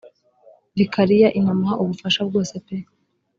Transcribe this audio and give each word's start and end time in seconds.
vikariya 0.75 1.29
inamuha 1.39 1.73
ubufasha 1.83 2.21
bwose 2.27 2.53
pe 2.65 2.75